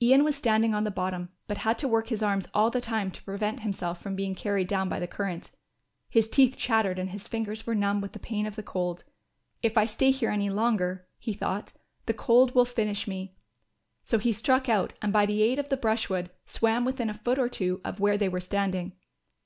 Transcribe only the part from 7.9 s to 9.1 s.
with the pain of the cold.